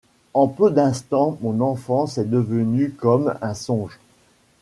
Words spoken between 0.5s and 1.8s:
d’instants mon